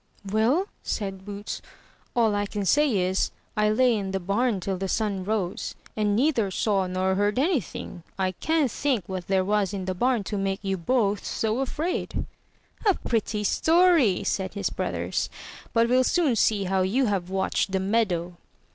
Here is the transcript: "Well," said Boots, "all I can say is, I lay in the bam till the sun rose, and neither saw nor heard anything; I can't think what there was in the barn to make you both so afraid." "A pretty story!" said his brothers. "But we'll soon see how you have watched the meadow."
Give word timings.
"Well," 0.27 0.65
said 0.81 1.25
Boots, 1.25 1.61
"all 2.15 2.33
I 2.33 2.47
can 2.47 2.65
say 2.65 2.97
is, 2.97 3.29
I 3.55 3.69
lay 3.69 3.95
in 3.95 4.09
the 4.09 4.19
bam 4.19 4.59
till 4.59 4.79
the 4.79 4.87
sun 4.87 5.23
rose, 5.23 5.75
and 5.95 6.15
neither 6.15 6.49
saw 6.49 6.87
nor 6.87 7.13
heard 7.13 7.37
anything; 7.37 8.01
I 8.17 8.31
can't 8.31 8.71
think 8.71 9.07
what 9.07 9.27
there 9.27 9.45
was 9.45 9.75
in 9.75 9.85
the 9.85 9.93
barn 9.93 10.23
to 10.23 10.39
make 10.39 10.61
you 10.63 10.75
both 10.75 11.23
so 11.23 11.59
afraid." 11.59 12.25
"A 12.87 12.95
pretty 13.07 13.43
story!" 13.43 14.23
said 14.23 14.55
his 14.55 14.71
brothers. 14.71 15.29
"But 15.71 15.87
we'll 15.87 16.03
soon 16.03 16.35
see 16.35 16.63
how 16.63 16.81
you 16.81 17.05
have 17.05 17.29
watched 17.29 17.71
the 17.71 17.79
meadow." 17.79 18.37